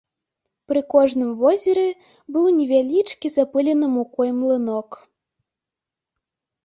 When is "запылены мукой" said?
3.37-4.29